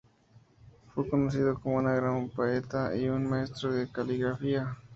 Fue 0.95 1.07
conocido 1.07 1.59
como 1.59 1.75
un 1.75 1.83
gran 1.85 2.27
poeta 2.29 2.95
y 2.95 3.07
un 3.07 3.27
maestro 3.29 3.71
de 3.71 3.87
caligrafía. 3.87 4.75